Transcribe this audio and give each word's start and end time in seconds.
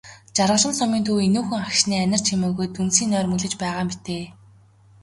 Жаргалан 0.35 0.73
сумын 0.79 1.05
төв 1.07 1.17
энүүхэн 1.27 1.61
агшны 1.69 1.95
анир 2.03 2.21
чимээгүйд 2.27 2.71
дүнсийн 2.75 3.09
нойрмоглож 3.11 3.53
байгаа 3.61 3.83
мэтээ. 3.89 4.23